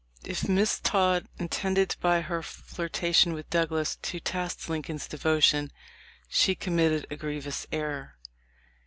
If 0.25 0.49
Miss 0.49 0.79
Todd 0.79 1.27
intended 1.37 1.95
by 2.01 2.21
her 2.21 2.41
flirtation 2.41 3.33
with 3.33 3.51
Douglas 3.51 3.97
to 4.01 4.19
test 4.19 4.67
Lincoln's 4.67 5.07
devotion, 5.07 5.71
she 6.27 6.55
committed 6.55 7.05
a 7.11 7.15
grievous 7.15 7.67
error. 7.71 8.15